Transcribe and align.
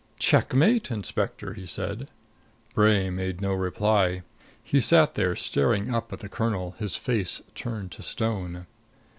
"Checkmate, 0.17 0.89
Inspector!" 0.89 1.53
he 1.53 1.67
said. 1.67 2.07
Bray 2.73 3.11
made 3.11 3.39
no 3.39 3.53
reply. 3.53 4.23
He 4.63 4.81
sat 4.81 5.13
there 5.13 5.35
staring 5.35 5.93
up 5.93 6.11
at 6.11 6.21
the 6.21 6.27
colonel, 6.27 6.71
his 6.79 6.95
face 6.95 7.43
turned 7.53 7.91
to 7.91 8.01
stone. 8.01 8.65